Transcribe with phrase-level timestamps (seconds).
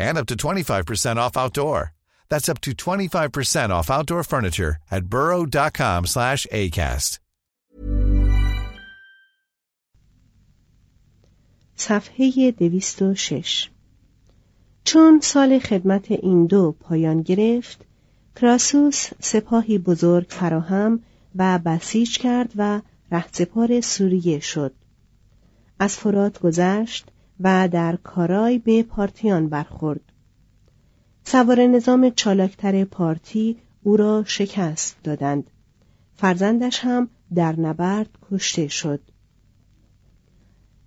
[0.00, 1.92] and up to 25% off outdoor.
[2.30, 7.18] That's up to 25% off outdoor furniture at burrow.com slash ACAST.
[11.76, 13.70] صفحه 206
[14.84, 17.84] چون سال خدمت این دو پایان گرفت
[18.36, 21.00] کراسوس سپاهی بزرگ فراهم
[21.36, 22.80] و بسیج کرد و
[23.12, 24.74] رهسپار سوریه شد
[25.78, 27.06] از فرات گذشت
[27.40, 30.00] و در کارای به پارتیان برخورد.
[31.24, 35.50] سوار نظام چالاکتر پارتی او را شکست دادند.
[36.16, 39.00] فرزندش هم در نبرد کشته شد.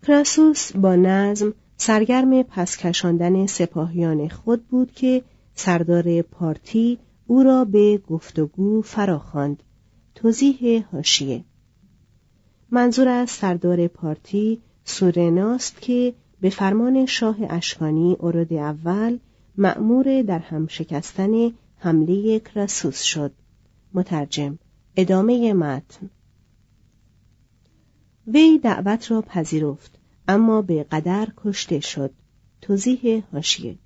[0.07, 5.23] کراسوس با نظم سرگرم پس کشاندن سپاهیان خود بود که
[5.55, 9.63] سردار پارتی او را به گفتگو فراخواند.
[10.15, 11.43] توضیح هاشیه
[12.71, 19.19] منظور از سردار پارتی سورناست که به فرمان شاه اشکانی اورد اول
[19.57, 23.31] مأمور در هم شکستن حمله کراسوس شد.
[23.93, 24.59] مترجم
[24.95, 26.09] ادامه متن.
[28.27, 32.11] وی دعوت را پذیرفت اما به قدر کشته شد.
[32.61, 33.77] توضیح هاشیه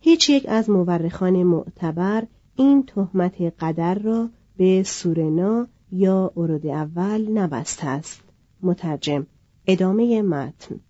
[0.00, 2.26] هیچ یک از مورخان معتبر
[2.56, 8.22] این تهمت قدر را به سورنا یا ارود اول نبسته است.
[8.62, 9.26] مترجم
[9.66, 10.80] ادامه متن.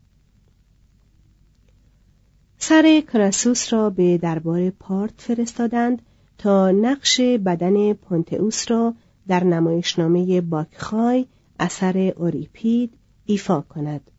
[2.63, 6.03] سر کراسوس را به دربار پارت فرستادند
[6.39, 8.95] تا نقش بدن پونتئوس را
[9.29, 11.27] در نمایشنامه باکخای
[11.61, 12.95] اثر اوریپید
[13.27, 14.11] ایفا کند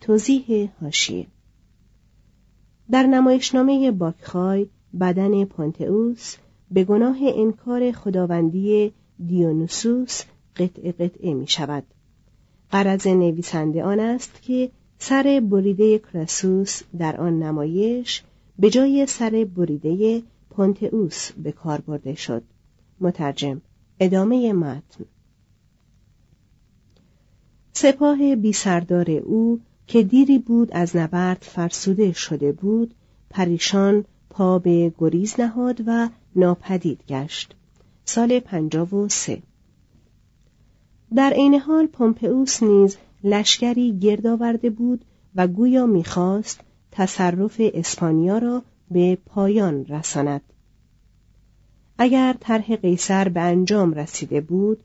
[0.00, 1.26] توضیح هاشیه
[2.90, 4.66] در نمایشنامه باکخای
[5.00, 6.36] بدن پونتئوس
[6.70, 8.92] به گناه انکار خداوندی
[9.26, 10.22] دیونوسوس
[10.56, 11.84] قطع قطعه می شود.
[12.70, 18.22] قرض نویسنده آن است که سر بریده کراسوس در آن نمایش
[18.58, 22.42] به جای سر بریده پونتئوس به کار برده شد.
[23.00, 23.60] مترجم
[24.00, 25.04] ادامه متن.
[27.72, 32.94] سپاه بی سردار او که دیری بود از نبرد فرسوده شده بود
[33.30, 37.54] پریشان پا به گریز نهاد و ناپدید گشت.
[38.04, 39.42] سال پنجاب و سه.
[41.14, 45.04] در عین حال پومپئوس نیز لشکری گرد آورده بود
[45.34, 46.60] و گویا می‌خواست
[46.90, 50.42] تصرف اسپانیا را به پایان رساند.
[51.98, 54.78] اگر طرح قیصر به انجام رسیده بود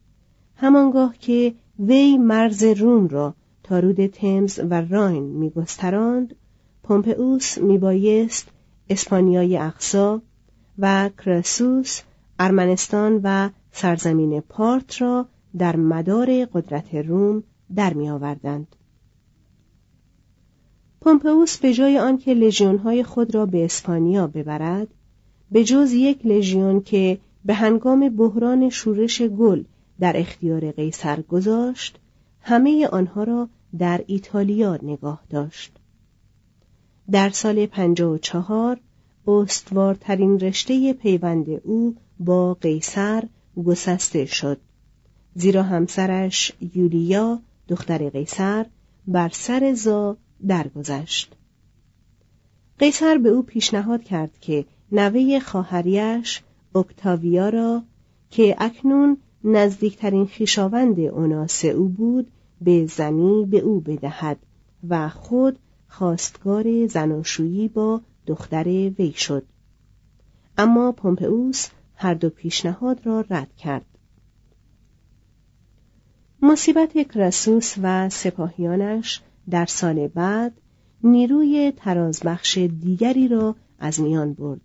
[0.55, 3.33] همانگاه که وی مرز روم را
[3.63, 6.35] تا رود تمز و راین میگستراند
[6.83, 8.47] پومپئوس میبایست
[8.89, 10.21] اسپانیای اقصا
[10.79, 12.01] و کراسوس
[12.39, 15.27] ارمنستان و سرزمین پارت را
[15.57, 17.43] در مدار قدرت روم
[17.75, 18.67] در می آوردند.
[21.01, 24.87] پومپئوس به جای آنکه لژیونهای خود را به اسپانیا ببرد
[25.51, 29.63] به جز یک لژیون که به هنگام بحران شورش گل
[29.99, 31.99] در اختیار قیصر گذاشت
[32.41, 35.71] همه آنها را در ایتالیا نگاه داشت
[37.11, 38.79] در سال 54
[39.27, 43.23] استوارترین رشته پیوند او با قیصر
[43.65, 44.57] گسسته شد
[45.35, 48.65] زیرا همسرش یولیا دختر قیصر
[49.07, 50.17] بر سر زا
[50.47, 51.35] درگذشت.
[52.79, 56.41] قیصر به او پیشنهاد کرد که نوه خواهریش
[56.75, 57.83] اکتاویا را
[58.29, 62.31] که اکنون نزدیکترین خیشاوند اوناس او بود
[62.61, 64.37] به زنی به او بدهد
[64.89, 69.43] و خود خواستگار زناشویی با دختر وی شد.
[70.57, 73.85] اما پومپئوس هر دو پیشنهاد را رد کرد.
[76.45, 80.53] مصیبت کراسوس و سپاهیانش در سال بعد
[81.03, 84.61] نیروی ترازبخش دیگری را از میان برد.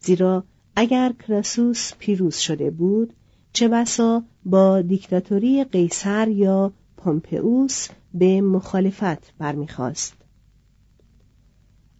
[0.00, 0.44] زیرا
[0.76, 3.12] اگر کراسوس پیروز شده بود
[3.52, 10.14] چه بسا با دیکتاتوری قیصر یا پومپئوس به مخالفت برمیخواست.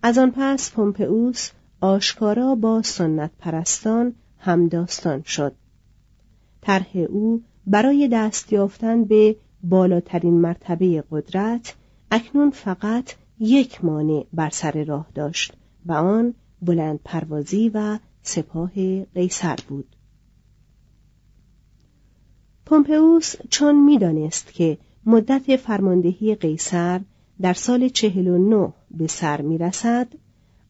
[0.02, 1.50] از آن پس پومپئوس
[1.80, 5.54] آشکارا با سنت پرستان همداستان شد.
[6.60, 11.74] طرح او برای دست یافتن به بالاترین مرتبه قدرت
[12.10, 15.52] اکنون فقط یک مانع بر سر راه داشت
[15.86, 18.70] و آن بلند پروازی و سپاه
[19.14, 19.96] قیصر بود.
[22.66, 27.00] پومپئوس چون می‌دانست که مدت فرماندهی قیصر
[27.40, 30.08] در سال چهل و نه به سر می رسد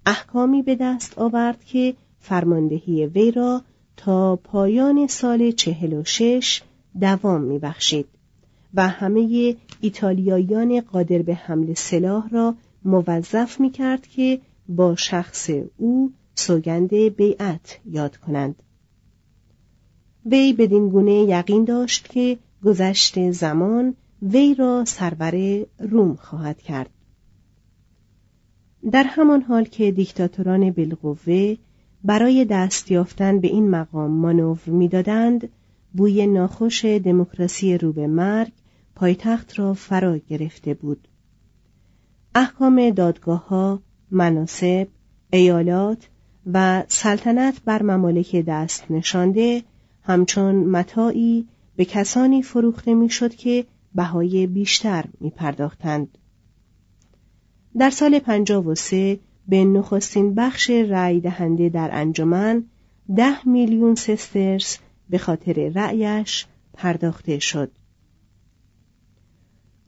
[0.06, 3.62] احکامی به دست آورد که فرماندهی وی را
[3.96, 6.62] تا پایان سال چهل و شش
[7.00, 8.06] دوام می بخشید
[8.74, 12.54] و همه ایتالیاییان قادر به حمل سلاح را
[12.84, 18.62] موظف می کرد که با شخص او سوگند بیعت یاد کنند.
[20.26, 26.90] وی بدین گونه یقین داشت که گذشت زمان وی را سرور روم خواهد کرد.
[28.90, 31.56] در همان حال که دیکتاتوران بالقوه
[32.04, 35.48] برای دست یافتن به این مقام مانور می‌دادند
[35.94, 38.52] بوی ناخوش دموکراسی رو به مرگ
[38.94, 41.08] پایتخت را فرا گرفته بود
[42.34, 44.88] احکام دادگاه ها، مناسب،
[45.32, 46.08] ایالات
[46.52, 49.62] و سلطنت بر ممالک دست نشانده
[50.02, 53.64] همچون متاعی به کسانی فروخته می‌شد که
[53.94, 56.18] بهای بیشتر می پرداختند.
[57.78, 59.18] در سال 53
[59.48, 62.64] به نخستین بخش رأی دهنده در انجمن
[63.16, 64.78] ده میلیون سسترس
[65.10, 67.70] به خاطر رأیش پرداخته شد.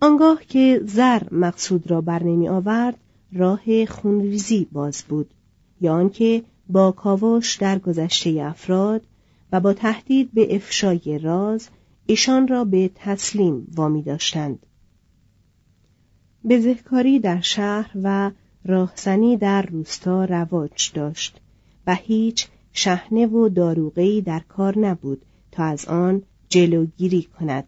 [0.01, 2.99] آنگاه که زر مقصود را بر نمی آورد
[3.33, 5.31] راه خونریزی باز بود
[5.81, 9.03] یا آنکه با کاوش در گذشته افراد
[9.53, 11.69] و با تهدید به افشای راز
[12.07, 14.67] ایشان را به تسلیم وامی داشتند
[16.49, 18.31] بزهکاری در شهر و
[18.65, 21.41] راهزنی در روستا رواج داشت
[21.87, 27.65] و هیچ شهنه و داروغهی در کار نبود تا از آن جلوگیری کند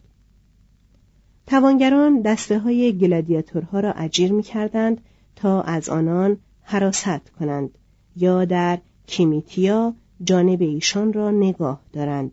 [1.47, 5.01] توانگران دسته های گلادیاتورها را اجیر می کردند
[5.35, 7.77] تا از آنان حراست کنند
[8.15, 12.31] یا در کیمیتیا جانب ایشان را نگاه دارند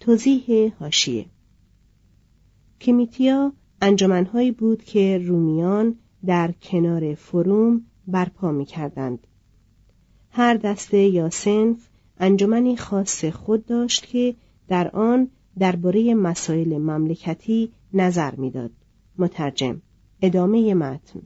[0.00, 1.26] توضیح هاشیه
[2.78, 9.26] کیمیتیا انجمنهایی بود که رومیان در کنار فروم برپا می کردند.
[10.36, 11.88] هر دسته یا سنف
[12.20, 14.34] انجمنی خاص خود داشت که
[14.68, 15.28] در آن
[15.58, 18.70] درباره مسائل مملکتی نظر می‌داد.
[19.18, 19.82] مترجم
[20.22, 21.22] ادامه متن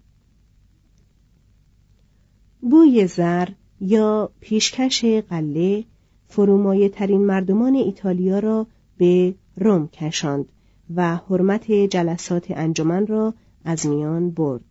[2.61, 3.49] بوی زر
[3.81, 5.85] یا پیشکش قله
[6.29, 8.67] فرومایه ترین مردمان ایتالیا را
[8.99, 10.53] به روم کشاند
[10.95, 14.65] و حرمت جلسات انجمن را از میان برد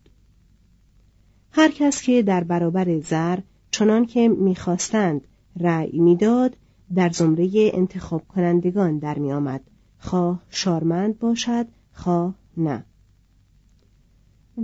[1.50, 3.38] هر کس که در برابر زر
[3.80, 5.20] چنان که می‌خواستند
[5.60, 6.56] رأی می‌داد
[6.94, 9.60] در زمره انتخاب کنندگان در میآمد.
[9.98, 12.84] خواه شارمند باشد خواه نه.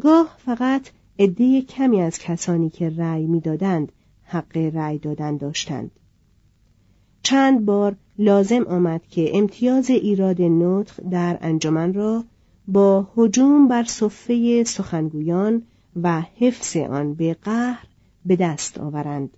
[0.01, 3.93] گاه فقط عده کمی از کسانی که رأی می‌دادند
[4.23, 5.91] حق رأی دادن داشتند.
[7.23, 12.25] چند بار لازم آمد که امتیاز ایراد نطق در انجمن را
[12.69, 15.63] با هجوم بر صفه سخنگویان
[16.03, 17.86] و حفظ آن به قهر
[18.27, 19.37] به دست آورند.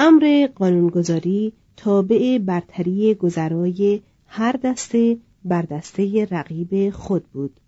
[0.00, 7.60] امر قانونگذاری تابع برتری گذرای هر دسته بر دسته رقیب خود بود.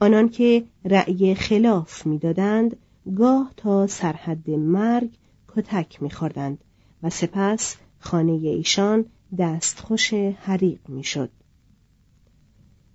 [0.00, 2.76] آنان که رأی خلاف می‌دادند
[3.16, 5.10] گاه تا سرحد مرگ
[5.48, 6.58] کتک میخوردند
[7.02, 9.04] و سپس خانه ایشان
[9.38, 11.30] دستخوش حریق می‌شد.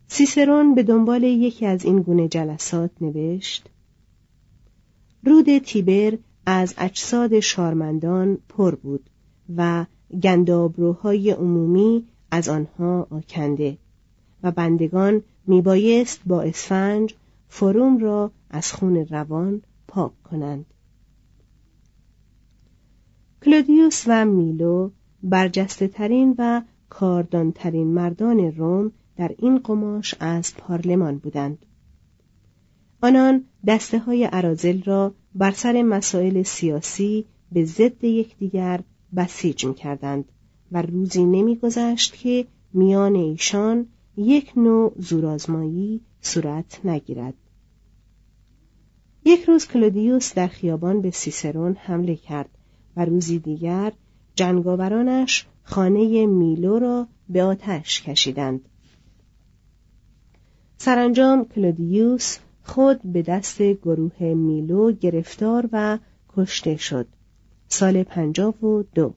[0.07, 3.69] سیسرون به دنبال یکی از این گونه جلسات نوشت
[5.23, 9.09] رود تیبر از اجساد شارمندان پر بود
[9.57, 9.85] و
[10.23, 13.77] گندابروهای عمومی از آنها آکنده
[14.43, 17.15] و بندگان میبایست با اسفنج
[17.49, 20.65] فروم را از خون روان پاک کنند.
[23.45, 24.89] کلودیوس و میلو
[25.23, 31.65] برجسته ترین و کاردانترین مردان روم در این قماش از پارلمان بودند.
[33.01, 38.81] آنان دسته های عرازل را بر سر مسائل سیاسی به ضد یکدیگر
[39.15, 40.25] بسیج می کردند
[40.71, 47.33] و روزی نمیگذشت که میان ایشان یک نوع زورآزمایی صورت نگیرد.
[49.25, 52.49] یک روز کلودیوس در خیابان به سیسرون حمله کرد
[52.97, 53.91] و روزی دیگر
[54.35, 58.61] جنگاورانش خانه میلو را به آتش کشیدند.
[60.77, 62.37] سرانجام کلودیوس
[62.71, 65.97] خود به دست گروه میلو گرفتار و
[66.37, 67.07] کشته شد.
[67.67, 69.13] سال پنجاب و دو.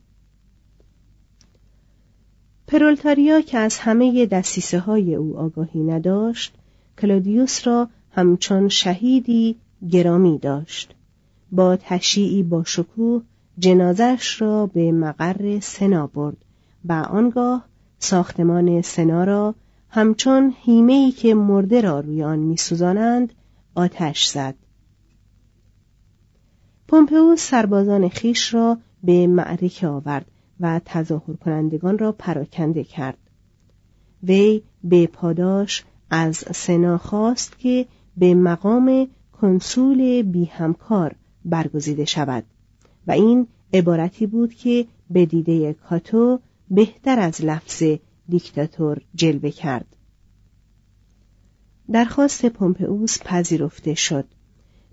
[2.66, 6.54] پرولتاریا که از همه دستیسه های او آگاهی نداشت
[6.98, 9.56] کلودیوس را همچون شهیدی
[9.90, 10.94] گرامی داشت.
[11.52, 13.22] با تشیعی با شکوه
[13.58, 16.36] جنازش را به مقر سنا برد
[16.84, 17.64] و آنگاه
[17.98, 19.54] ساختمان سنا را
[19.90, 23.32] همچون هیمهی که مرده را روی آن میسوزانند
[23.74, 24.54] آتش زد.
[26.88, 30.26] پومپئوس سربازان خیش را به معرکه آورد
[30.60, 33.18] و تظاهر کنندگان را پراکنده کرد.
[34.22, 41.14] وی به پاداش از سنا خواست که به مقام کنسول بی همکار
[41.44, 42.44] برگزیده شود
[43.06, 46.40] و این عبارتی بود که به دیده کاتو
[46.70, 47.82] بهتر از لفظ
[48.28, 49.96] دیکتاتور جلوه کرد.
[51.92, 54.24] درخواست پومپئوس پذیرفته شد.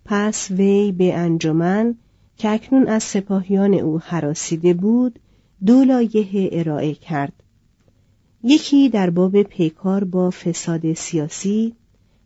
[0.06, 1.96] پس وی به انجمن
[2.38, 5.20] که اکنون از سپاهیان او حراسیده بود
[5.66, 7.34] دو لایحه ارائه کرد.
[8.44, 11.76] یکی در باب پیکار با فساد سیاسی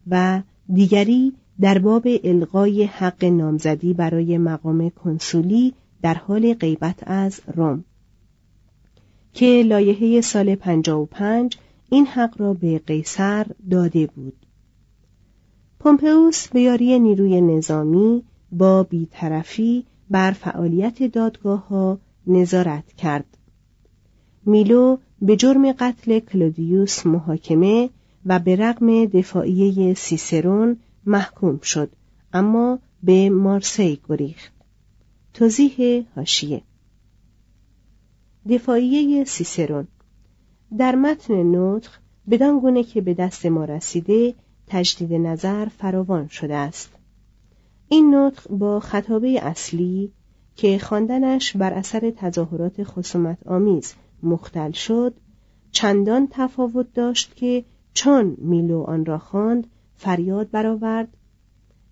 [0.08, 0.42] و
[0.74, 7.84] دیگری در باب القای حق نامزدی برای مقام کنسولی در حال غیبت از روم.
[9.34, 11.58] که لایحه سال 55
[11.90, 14.45] این حق را به قیصر داده بود.
[15.86, 23.38] پومپئوس به یاری نیروی نظامی با بیطرفی بر فعالیت دادگاه ها نظارت کرد.
[24.46, 27.90] میلو به جرم قتل کلودیوس محاکمه
[28.26, 31.90] و به رغم دفاعیه سیسرون محکوم شد
[32.34, 34.54] اما به مارسی گریخت.
[35.34, 36.62] توضیح هاشیه
[38.50, 39.88] دفاعیه سیسرون.
[40.78, 41.92] در متن نطق
[42.30, 44.34] بدان گونه که به دست ما رسیده
[44.68, 46.90] تجدید نظر فراوان شده است.
[47.88, 50.12] این نطق با خطابه اصلی
[50.56, 53.94] که خواندنش بر اثر تظاهرات خصومت آمیز
[54.24, 55.14] مختل شد
[55.72, 61.08] چندان تفاوت داشت که چون میلو آن را خواند فریاد برآورد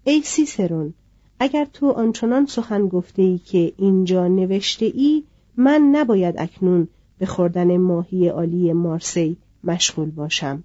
[0.03, 0.93] ای سیسرون
[1.39, 5.23] اگر تو آنچنان سخن گفته ای که اینجا نوشته ای
[5.57, 6.87] من نباید اکنون
[7.17, 10.63] به خوردن ماهی عالی مارسی مشغول باشم.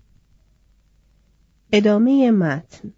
[1.72, 2.92] ادامه متن.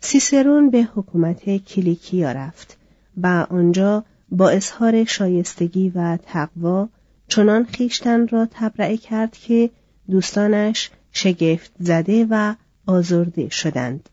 [0.00, 2.76] سیسرون به حکومت کلیکیا رفت
[3.22, 6.88] و آنجا با اظهار شایستگی و تقوا
[7.28, 9.70] چنان خیشتن را تبرئه کرد که
[10.10, 12.54] دوستانش شگفت زده و
[12.86, 14.08] آزرده شدند.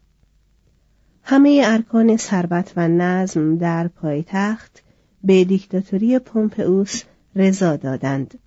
[1.23, 4.83] همه ارکان ثروت و نظم در پایتخت
[5.23, 7.03] به دیکتاتوری پومپئوس
[7.35, 8.39] رضا دادند.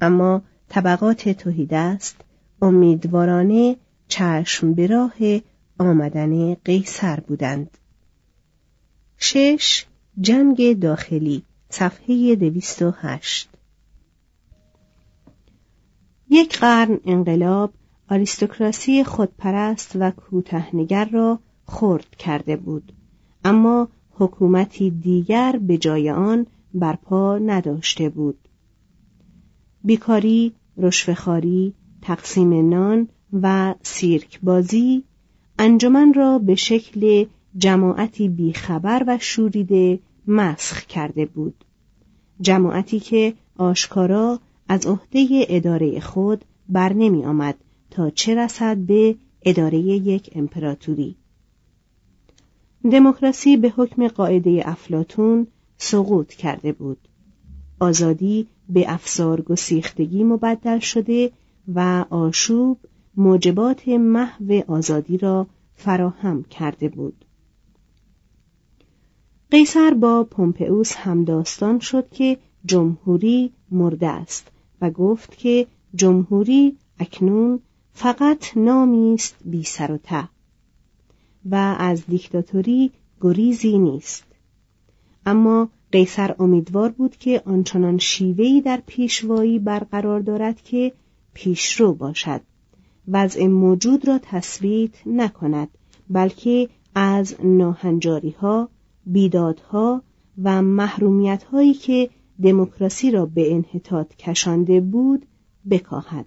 [0.00, 2.16] اما طبقات توهیدست
[2.62, 3.76] امیدوارانه
[4.10, 5.40] چشم به راه
[5.78, 7.78] آمدن قیصر بودند.
[9.18, 9.84] شش
[10.20, 13.50] جنگ داخلی صفحه دویست و هشت.
[16.30, 17.72] یک قرن انقلاب
[18.10, 22.92] آریستوکراسی خودپرست و کوتهنگر را خرد کرده بود.
[23.44, 28.48] اما حکومتی دیگر به جای آن برپا نداشته بود.
[29.84, 35.04] بیکاری رشوهخواری تقسیم نان و سیرک بازی
[35.58, 37.24] انجمن را به شکل
[37.56, 41.64] جماعتی بیخبر و شوریده مسخ کرده بود.
[42.40, 47.54] جماعتی که آشکارا از عهده اداره خود بر نمی آمد
[47.90, 51.16] تا چه رسد به اداره یک امپراتوری.
[52.92, 55.46] دموکراسی به حکم قاعده افلاتون
[55.76, 56.98] سقوط کرده بود.
[57.80, 61.32] آزادی به افسار گسیختگی مبدل شده
[61.74, 62.78] و آشوب
[63.16, 67.24] موجبات محو آزادی را فراهم کرده بود.
[69.50, 74.50] قیصر با پومپئوس همداستان شد که جمهوری مرده است
[74.80, 77.60] و گفت که جمهوری اکنون
[77.92, 80.28] فقط نامی است بی و ته
[81.50, 82.90] و از دیکتاتوری
[83.20, 84.24] گریزی نیست.
[85.26, 90.92] اما قیصر امیدوار بود که آنچنان شیوهی در پیشوایی برقرار دارد که
[91.34, 92.40] پیشرو باشد.
[93.12, 95.68] وضع موجود را تثبیت نکند
[96.10, 98.68] بلکه از ناهنجاری ها
[99.06, 100.02] بیدادها
[100.42, 102.10] و محرومیت هایی که
[102.42, 105.26] دموکراسی را به انحطاط کشانده بود
[105.70, 106.26] بکاهد.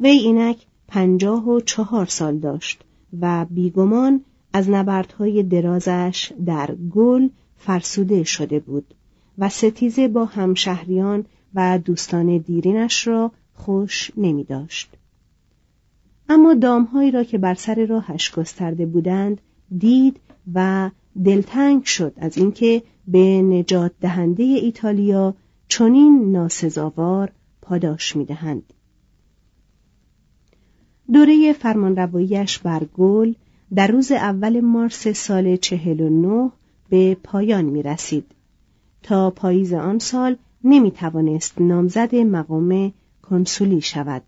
[0.00, 2.84] وی اینک پنجاه و چهار سال داشت
[3.20, 8.94] و بیگمان از نبردهای درازش در گل فرسوده شده بود
[9.38, 14.90] و ستیزه با همشهریان و دوستان دیرینش را خوش نمی داشت.
[16.28, 19.40] اما دامهایی را که بر سر راهش گسترده بودند
[19.78, 20.20] دید
[20.54, 20.90] و
[21.24, 25.34] دلتنگ شد از اینکه به نجات دهنده ایتالیا
[25.68, 27.32] چنین ناسزاوار
[27.62, 28.72] پاداش می‌دهند.
[31.12, 33.34] دوره فرمانرواییش بر گل
[33.74, 36.50] در روز اول مارس سال چهل و نه
[36.88, 38.24] به پایان می رسید.
[39.02, 42.92] تا پاییز آن سال نمی توانست نامزد مقام
[43.32, 44.22] کنسولی شود.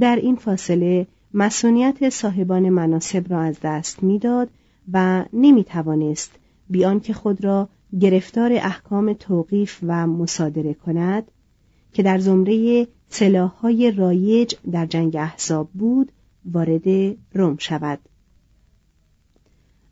[0.00, 4.50] در این فاصله مسئولیت صاحبان مناسب را از دست می‌داد
[4.92, 6.30] و نمی توانست
[6.70, 7.68] بیان که خود را
[8.00, 11.30] گرفتار احکام توقیف و مصادره کند
[11.92, 16.12] که در زمره سلاحهای رایج در جنگ احزاب بود
[16.44, 17.98] وارد روم شود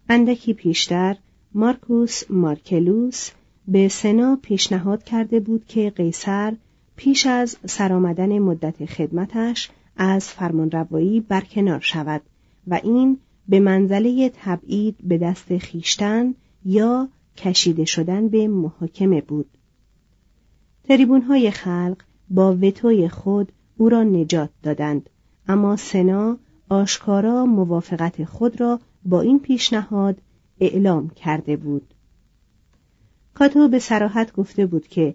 [0.08, 1.16] اندکی پیشتر
[1.54, 3.30] مارکوس مارکلوس
[3.68, 6.56] به سنا پیشنهاد کرده بود که قیصر
[6.96, 12.22] پیش از سرآمدن مدت خدمتش از فرمانروایی برکنار شود
[12.66, 19.46] و این به منزله تبعید به دست خیشتن یا کشیده شدن به محاکمه بود.
[20.84, 21.96] تریبونهای خلق
[22.30, 25.10] با وتوی خود او را نجات دادند
[25.48, 30.18] اما سنا آشکارا موافقت خود را با این پیشنهاد
[30.60, 31.94] اعلام کرده بود.
[33.34, 35.14] کاتو به سراحت گفته بود که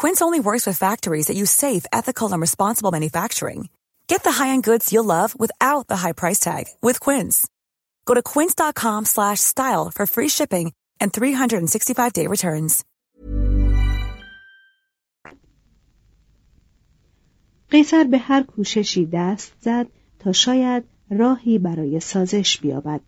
[0.00, 3.68] Quince only works with factories that use safe, ethical, and responsible manufacturing.
[4.08, 7.46] Get the high-end goods you'll love without the high price tag with Quince.
[8.06, 12.84] Go to quince.com slash style for free shipping and 365 day returns.
[17.70, 19.86] قیصر به هر کوششی دست زد
[20.18, 23.00] تا شاید راهی برای سازش بیابد.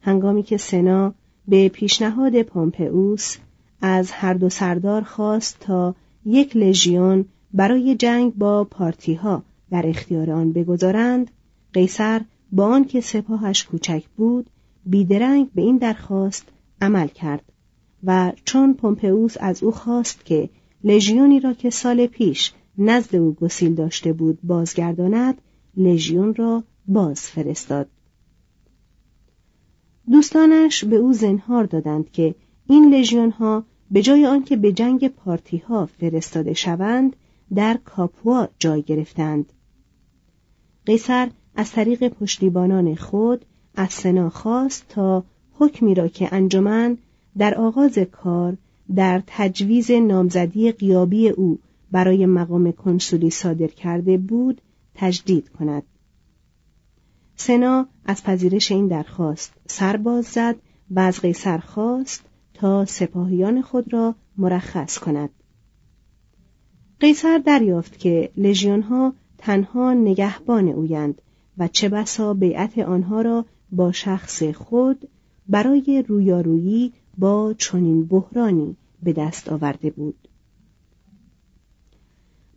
[0.00, 1.14] هنگامی که سنا
[1.48, 3.36] به پیشنهاد پومپئوس
[3.81, 10.51] از هر دو سردار خواست تا یک لژیون برای جنگ با پارتیها در اختیار آن
[10.53, 11.31] بگذارند.
[11.73, 14.49] قیصر با آنکه سپاهش کوچک بود
[14.85, 16.47] بیدرنگ به این درخواست
[16.81, 17.43] عمل کرد
[18.03, 20.49] و چون پومپئوس از او خواست که
[20.83, 25.41] لژیونی را که سال پیش نزد او گسیل داشته بود بازگرداند
[25.77, 27.87] لژیون را باز فرستاد.
[30.11, 32.35] دوستانش به او زنهار دادند که
[32.67, 37.15] این لژیون ها به جای آنکه به جنگ پارتی ها فرستاده شوند
[37.55, 39.53] در کاپوا جای گرفتند.
[40.85, 45.23] قیصر از طریق پشتیبانان خود از سنا خواست تا
[45.53, 46.97] حکمی را که انجمن
[47.37, 48.57] در آغاز کار
[48.95, 51.59] در تجویز نامزدی قیابی او
[51.91, 54.61] برای مقام کنسولی صادر کرده بود
[54.95, 55.83] تجدید کند.
[57.35, 60.55] سنا از پذیرش این درخواست سرباز زد
[60.91, 62.30] و از قیصر خواست
[62.61, 65.29] تا سپاهیان خود را مرخص کند.
[66.99, 71.21] قیصر دریافت که لژیونها تنها نگهبان اویند
[71.57, 75.09] و چه بسا بیعت آنها را با شخص خود
[75.49, 80.27] برای رویارویی با چنین بحرانی به دست آورده بود.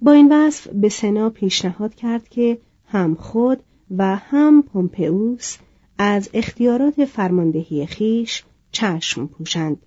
[0.03, 5.57] با این وصف به سنا پیشنهاد کرد که هم خود و هم پومپئوس
[5.99, 9.87] از اختیارات فرماندهی خیش چشم پوشند.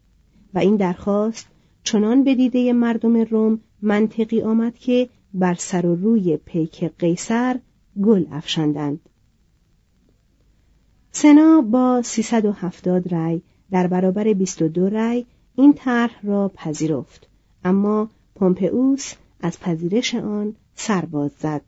[0.53, 1.47] و این درخواست
[1.83, 7.59] چنان به دیده مردم روم منطقی آمد که بر سر و روی پیک قیصر
[8.03, 8.99] گل افشاندند.
[11.11, 17.27] سنا با 370 رأی در برابر 22 رأی این طرح را پذیرفت.
[17.65, 21.61] اما پومپئوس از پذیرش آن سرباز زد.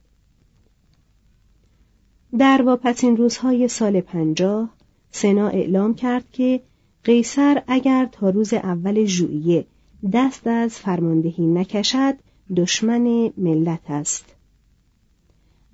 [2.37, 4.69] در واپسین روزهای سال پنجاه
[5.11, 6.61] سنا اعلام کرد که
[7.03, 9.65] قیصر اگر تا روز اول ژوئیه
[10.13, 12.15] دست از فرماندهی نکشد
[12.55, 14.25] دشمن ملت است.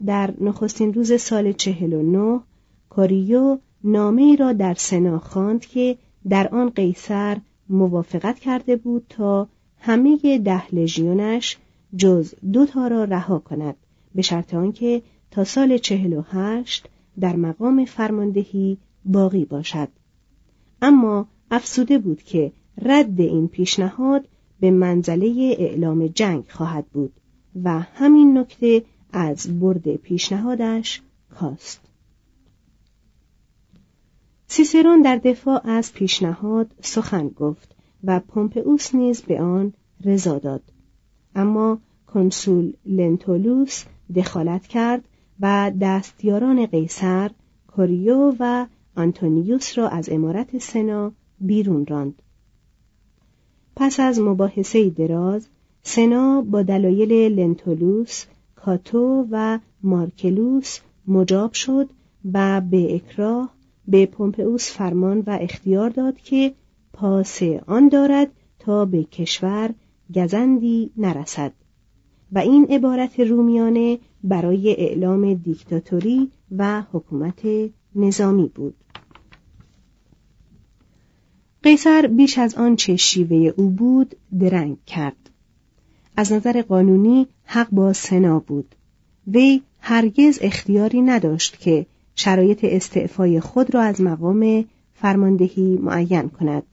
[0.05, 2.41] در نخستین روز سال چهل و نه
[2.89, 5.97] کاریو نامه را در سنا خواند که
[6.29, 7.37] در آن قیصر
[7.69, 9.47] موافقت کرده بود تا
[9.79, 11.57] همه ده لژیونش
[11.95, 13.75] جز دو تا را رها کند
[14.15, 16.87] به شرط آنکه تا سال چهل و هشت
[17.19, 19.87] در مقام فرماندهی باقی باشد.
[20.81, 24.27] اما افسوده بود که رد این پیشنهاد
[24.59, 27.13] به منزله اعلام جنگ خواهد بود
[27.63, 28.83] و همین نکته
[29.13, 31.81] از برد پیشنهادش کاست
[34.47, 40.61] سیسرون در دفاع از پیشنهاد سخن گفت و پومپئوس نیز به آن رضا داد.
[41.35, 43.83] اما کنسول لنتولوس
[44.15, 45.03] دخالت کرد
[45.39, 47.31] و دستیاران قیصر
[47.67, 52.21] کوریو و آنتونیوس را از عمارت سنا بیرون راند.
[53.75, 55.47] پس از مباحثه دراز
[55.83, 61.89] سنا با دلایل لنتولوس کاتو و مارکلوس مجاب شد
[62.33, 63.49] و به اکراه
[63.87, 66.53] به پومپئوس فرمان و اختیار داد که
[66.93, 69.73] پاس آن دارد تا به کشور
[70.15, 71.53] گزندی نرسد
[72.31, 77.41] و این عبارت رومیانه برای اعلام دیکتاتوری و حکومت
[77.95, 78.75] نظامی بود.
[81.65, 85.29] قیصر بیش از آنچه شیوه او بود درنگ کرد.
[86.17, 88.75] از نظر قانونی حق با سنا بود.
[89.27, 96.63] وی هرگز اختیاری نداشت که شرایط استعفای خود را از مقام فرماندهی معین کند.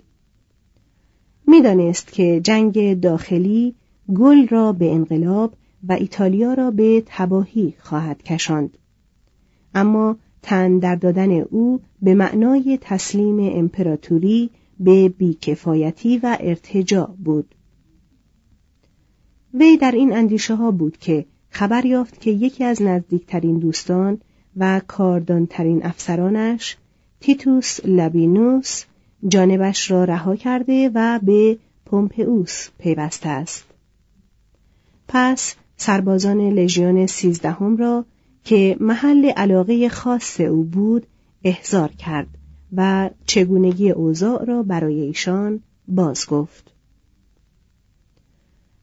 [1.46, 3.74] می‌دانست که جنگ داخلی
[4.14, 5.54] گل را به انقلاب
[5.88, 8.78] و ایتالیا را به تباهی خواهد کشاند.
[9.74, 14.50] اما تن در دادن او به معنای تسلیم امپراتوری
[14.84, 17.54] به بیکفایتی و ارتجاع بود.
[19.54, 24.20] وی در این اندیشه ها بود که خبر یافت که یکی از نزدیکترین دوستان
[24.56, 26.76] و کاردانترین افسرانش
[27.20, 28.84] تیتوس لابینوس
[29.28, 33.64] جانبش را رها کرده و به پومپئوس پیوسته است.
[35.08, 38.04] پس سربازان لژیون سیزدهم را
[38.44, 41.06] که محل علاقه خاص او بود
[41.44, 42.28] احضار کرد.
[42.76, 46.74] و چگونگی اوضاع را برای ایشان باز گفت.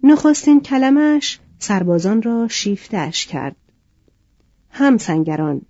[0.03, 3.55] نخستین کلمش سربازان را شیفتش کرد.
[4.69, 5.61] هم سنگران.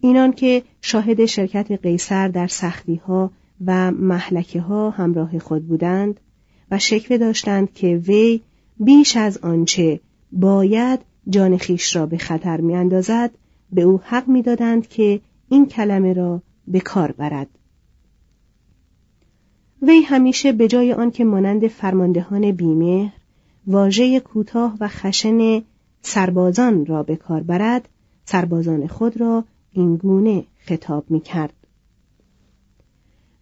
[0.00, 3.30] اینان که شاهد شرکت قیصر در سختی ها
[3.66, 6.20] و محلکه ها همراه خود بودند
[6.70, 8.40] و شکوه داشتند که وی
[8.80, 10.00] بیش از آنچه
[10.32, 13.30] باید جان خیش را به خطر میاندازد
[13.72, 17.48] به او حق می‌دادند که این کلمه را به کار برد
[19.82, 23.12] وی همیشه به جای آنکه مانند فرماندهان بیمهر
[23.66, 25.62] واژه کوتاه و خشن
[26.02, 27.88] سربازان را به کار برد
[28.24, 31.52] سربازان خود را این گونه خطاب می کرد.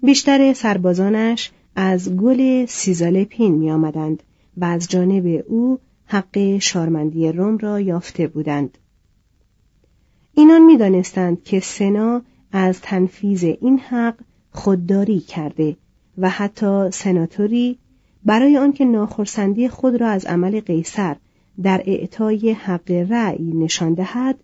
[0.03, 4.23] بیشتر سربازانش از گل سیزال پین می آمدند
[4.57, 8.79] و از جانب او حق شارمندی روم را یافته بودند.
[10.35, 14.15] اینان می دانستند که سنا از تنفیز این حق
[14.51, 15.77] خودداری کرده
[16.19, 17.79] و حتی سناتوری
[18.25, 21.17] برای آنکه ناخرسندی خود را از عمل قیصر
[21.63, 24.37] در اعطای حق رأی نشان دهد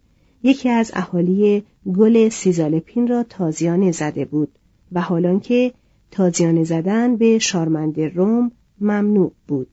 [0.43, 1.63] یکی از اهالی
[1.97, 4.59] گل سیزالپین را تازیانه زده بود
[4.93, 5.73] و حالان که
[6.11, 9.69] تازیانه زدن به شارمند روم ممنوع بود.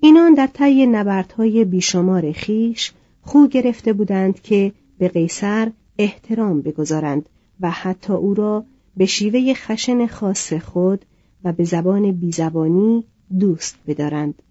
[0.00, 7.28] اینان در طی نبردهای بیشمار خیش خو گرفته بودند که به قیصر احترام بگذارند
[7.60, 8.64] و حتی او را
[8.96, 11.04] به شیوه خشن خاص خود
[11.44, 13.04] و به زبان بیزبانی
[13.38, 14.42] دوست بدارند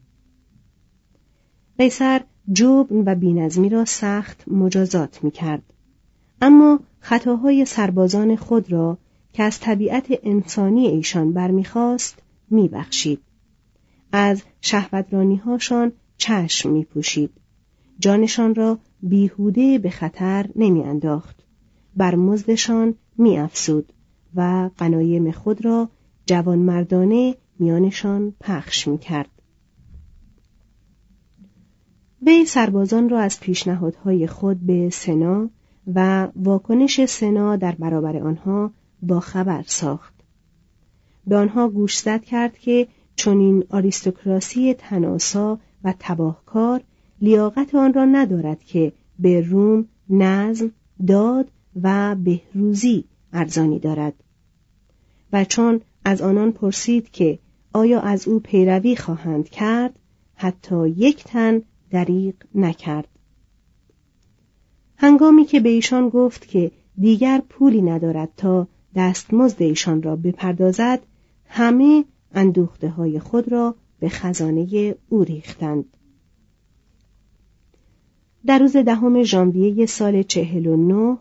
[1.77, 5.63] قیصر جبن و بینظمی را سخت مجازات می کرد.
[6.41, 8.97] اما خطاهای سربازان خود را
[9.33, 13.19] که از طبیعت انسانی ایشان برمیخواست میبخشید
[14.11, 14.43] از
[15.45, 17.29] هاشان چشم می پوشید.
[17.99, 21.43] جانشان را بیهوده به خطر نمیانداخت.
[21.95, 23.93] بر مزدشان میافزود
[24.35, 25.89] و قنایم خود را
[26.25, 29.29] جوانمردانه میانشان پخش می‌کرد.
[32.21, 35.49] وی سربازان را از پیشنهادهای خود به سنا
[35.95, 40.13] و واکنش سنا در برابر آنها با خبر ساخت.
[41.27, 46.83] به آنها گوشزد کرد که چنین آریستوکراسی تناسا و تباهکار
[47.21, 50.71] لیاقت آن را ندارد که به روم نظم
[51.07, 51.51] داد
[51.83, 53.03] و بهروزی
[53.33, 54.13] ارزانی دارد.
[55.33, 57.39] و چون از آنان پرسید که
[57.73, 59.99] آیا از او پیروی خواهند کرد
[60.35, 63.07] حتی یک تن دریغ نکرد.
[64.97, 70.99] هنگامی که به ایشان گفت که دیگر پولی ندارد تا دستمزد ایشان را بپردازد
[71.45, 75.96] همه اندوخته های خود را به خزانه او ریختند.
[78.45, 81.17] در روز دهم ژانویه سال چهل و نه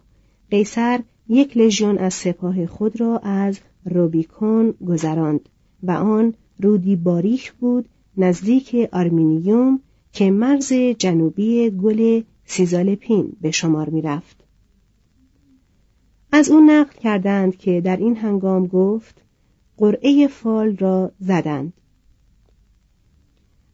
[0.50, 5.48] قیصر یک لژیون از سپاه خود را از روبیکون گذراند
[5.82, 9.80] و آن رودی باریک بود نزدیک آرمینیوم
[10.12, 14.44] که مرز جنوبی گل سیزالپین به شمار می رفت.
[16.32, 19.22] از او نقل کردند که در این هنگام گفت
[19.76, 21.72] قرعه فال را زدند.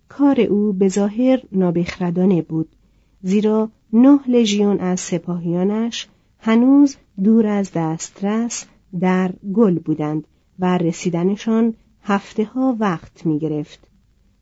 [0.08, 2.68] کار او به ظاهر نابخردانه بود
[3.22, 6.08] زیرا نه لژیون از سپاهیانش
[6.38, 8.64] هنوز دور از دسترس
[9.00, 10.24] در گل بودند
[10.58, 13.78] و رسیدنشان هفته ها وقت می گرفت.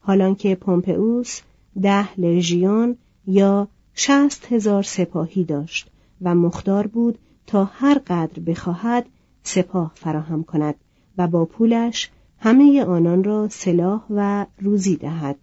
[0.01, 1.41] حالان که پومپئوس
[1.83, 5.91] ده لژیون یا شست هزار سپاهی داشت
[6.23, 9.07] و مختار بود تا هر قدر بخواهد
[9.43, 10.75] سپاه فراهم کند
[11.19, 15.37] و با پولش همه آنان را سلاح و روزی دهد.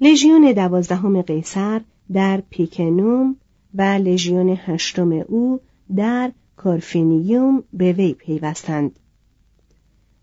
[0.00, 1.80] لژیون دوازدهم قیصر
[2.12, 3.36] در پیکنوم
[3.74, 5.60] و لژیون هشتم او
[5.96, 8.98] در کارفینیوم به وی پیوستند.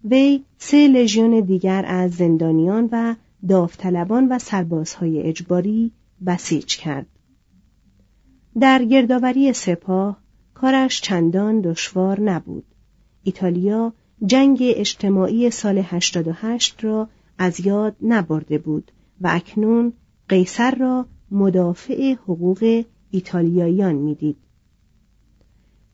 [0.03, 3.15] وی سه لژیون دیگر از زندانیان و
[3.47, 5.91] داوطلبان و سربازهای اجباری
[6.25, 7.05] بسیج کرد.
[8.59, 10.17] در گردآوری سپاه
[10.53, 12.63] کارش چندان دشوار نبود.
[13.23, 13.93] ایتالیا
[14.25, 19.93] جنگ اجتماعی سال 88 را از یاد نبرده بود و اکنون
[20.29, 24.37] قیصر را مدافع حقوق ایتالیاییان می‌دید.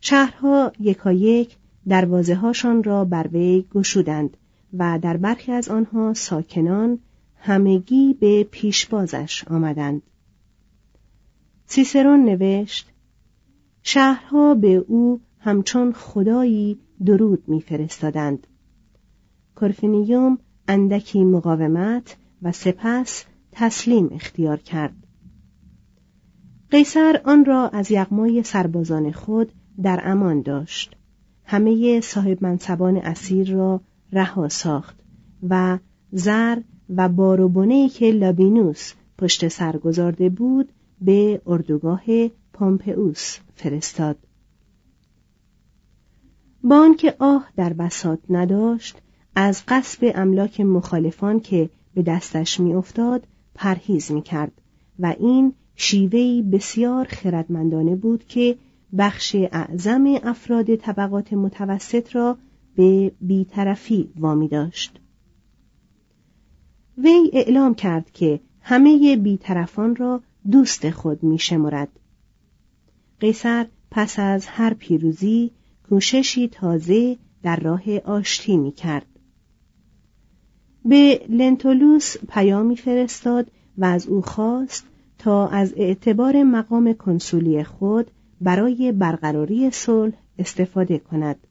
[0.01, 4.37] شهرها یکایک دروازه هاشان را بر وی گشودند
[4.73, 6.99] و در برخی از آنها ساکنان
[7.35, 10.01] همگی به پیشبازش آمدند.
[11.65, 12.91] سیسرون نوشت
[13.83, 18.47] شهرها به او همچون خدایی درود میفرستادند.
[19.55, 20.37] کورفینیوم
[20.67, 24.95] اندکی مقاومت و سپس تسلیم اختیار کرد.
[26.71, 29.51] قیصر آن را از یغمای سربازان خود
[29.83, 30.95] در امان داشت.
[31.43, 34.99] همه صاحب منصبان اسیر را رها ساخت
[35.49, 35.77] و
[36.11, 40.69] زر و باروبونه که لابینوس پشت سر گذارده بود
[41.01, 42.03] به اردوگاه
[42.53, 44.17] پامپئوس فرستاد
[46.63, 49.01] با آنکه آه در بساط نداشت
[49.35, 54.51] از قصب املاک مخالفان که به دستش میافتاد پرهیز می‌کرد
[54.99, 58.57] و این شیوهی بسیار خردمندانه بود که
[58.97, 62.37] بخش اعظم افراد طبقات متوسط را
[62.75, 64.99] به بیطرفی وامی داشت
[66.97, 71.99] وی اعلام کرد که همه بیطرفان را دوست خود می شمرد.
[73.19, 75.51] قیصر پس از هر پیروزی
[75.89, 79.16] کوششی تازه در راه آشتی می کرد.
[80.87, 84.85] به لنتولوس پیامی فرستاد و از او خواست
[85.17, 91.47] تا از اعتبار مقام کنسولی خود برای برقراری صلح استفاده کند.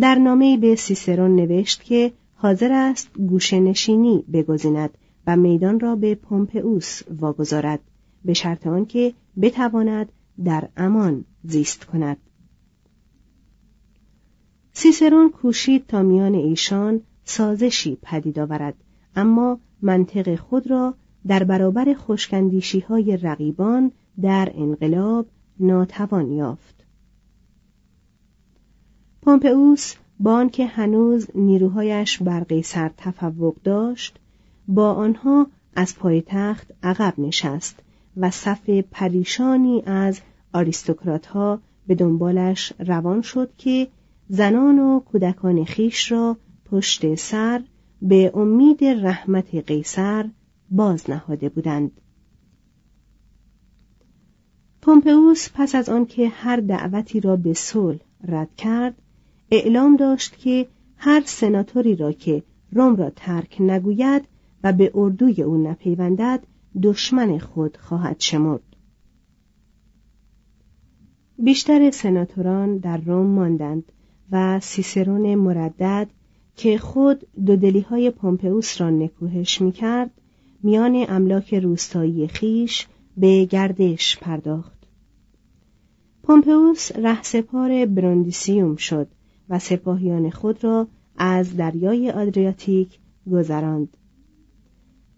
[0.00, 6.14] در نامه به سیسرون نوشت که حاضر است گوشه نشینی بگزیند و میدان را به
[6.14, 7.80] پومپئوس واگذارد
[8.24, 10.12] به شرط آنکه بتواند
[10.44, 12.16] در امان زیست کند
[14.72, 18.74] سیسرون کوشید تا میان ایشان سازشی پدید آورد.
[19.16, 20.94] اما منطق خود را
[21.26, 25.26] در برابر خشکندیشی های رقیبان در انقلاب
[25.60, 26.84] ناتوان یافت.
[29.22, 34.18] پومپئوس با آنکه هنوز نیروهایش بر قیصر تفوق داشت
[34.68, 37.82] با آنها از پایتخت عقب نشست
[38.16, 40.20] و صف پریشانی از
[40.52, 43.88] آریستوکرات ها به دنبالش روان شد که
[44.28, 46.36] زنان و کودکان خیش را
[46.70, 47.62] پشت سر
[48.02, 50.30] به امید رحمت قیصر
[50.70, 52.00] باز نهاده بودند.
[54.82, 57.98] پومپئوس پس از آنکه هر دعوتی را به صلح
[58.28, 59.02] رد کرد
[59.50, 64.24] اعلام داشت که هر سناتوری را که روم را ترک نگوید
[64.64, 66.46] و به اردوی او نپیوندد
[66.82, 68.76] دشمن خود خواهد شمرد.
[71.38, 73.92] بیشتر سناتوران در روم ماندند
[74.30, 76.08] و سیسرون مردد
[76.56, 80.10] که خود دودلی های پومپئوس را نکوهش می کرد
[80.62, 84.76] میان املاک روستایی خیش به گردش پرداخت.
[86.22, 89.08] پومپئوس رهسپار برندیسیوم شد
[89.48, 92.98] و سپاهیان خود را از دریای آدریاتیک
[93.32, 93.96] گذراند.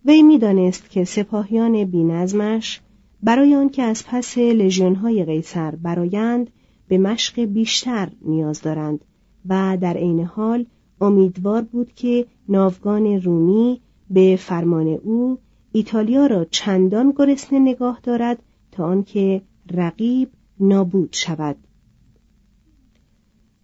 [0.05, 2.81] وی می‌دانست که سپاهیان بینظمش
[3.23, 6.51] برای آنکه از پس لژیونهای قیصر برایند
[6.89, 9.05] به مشق بیشتر نیاز دارند
[9.49, 10.67] و در عین حال
[11.01, 13.81] امیدوار بود که ناوگان رومی
[14.11, 15.39] به فرمان او
[15.73, 20.29] ایتالیا را چندان گرسنه نگاه دارد تا آنکه رقیب
[20.61, 21.57] نابود شود.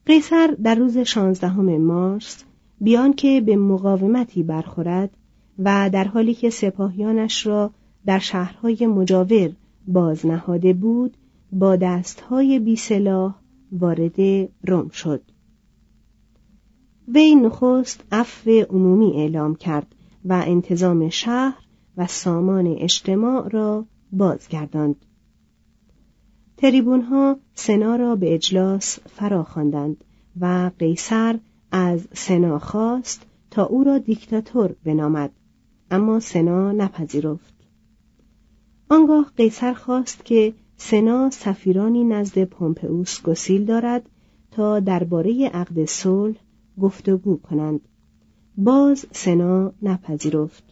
[0.06, 2.44] قیصر در روز شانزدهم مارس
[2.80, 5.10] بیان که به مقاومتی برخورد
[5.58, 7.70] و در حالی که سپاهیانش را
[8.06, 9.50] در شهرهای مجاور
[9.88, 11.16] باز نهاده بود
[11.52, 13.34] با دستهای بی سلاح
[13.72, 14.20] وارد
[14.66, 15.20] روم شد.
[17.08, 21.64] وی نخست عفو عمومی اعلام کرد و انتظام شهر
[21.96, 24.96] و سامان اجتماع را بازگرداند.
[26.56, 30.04] تریبونها سنا را به اجلاس فرا خواندند
[30.40, 31.38] و قیصر
[31.72, 35.30] از سنا خواست تا او را دیکتاتور بنامد
[35.90, 37.54] اما سنا نپذیرفت.
[38.88, 44.10] آنگاه قیصر خواست که سنا سفیرانی نزد پومپئوس گسیل دارد
[44.50, 46.36] تا درباره عقد صلح
[46.80, 47.80] گفتگو کنند.
[48.56, 50.64] باز سنا نپذیرفت.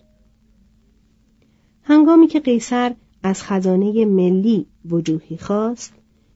[1.82, 5.92] هنگامی که قیصر از خزانه ملی وجوهی خواست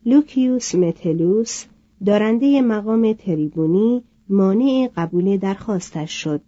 [0.07, 1.64] لوکیوس متلوس
[2.07, 6.40] دارنده مقام تریبونی مانع قبول درخواستش شد.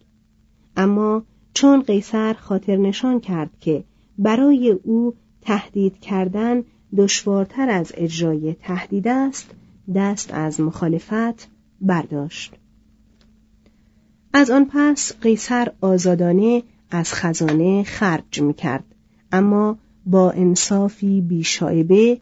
[0.76, 1.22] اما
[1.54, 3.85] چون قیصر خاطر نشان کرد که
[4.18, 6.64] برای او تهدید کردن
[6.96, 9.50] دشوارتر از اجرای تهدید است
[9.94, 11.48] دست از مخالفت
[11.81, 12.54] برداشت.
[14.32, 18.84] از آن پس قیصر آزادانه از خزانه خرج می کرد
[19.32, 22.18] اما با انصافی بیشایبه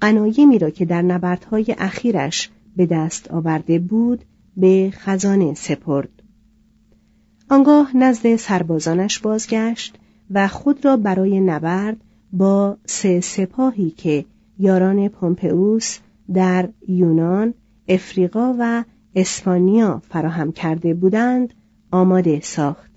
[0.00, 4.24] قنایمی را که در نبردهای اخیرش به دست آورده بود
[4.56, 6.08] به خزانه سپرد.
[7.50, 9.98] آنگاه نزد سربازانش بازگشت
[10.30, 11.96] و خود را برای نبرد
[12.32, 14.24] با سه سپاهی که
[14.58, 15.98] یاران پومپئوس
[16.34, 17.54] در یونان،
[17.88, 18.84] افریقا و
[19.14, 21.54] اسپانیا فراهم کرده بودند
[21.90, 22.89] آماده ساخت.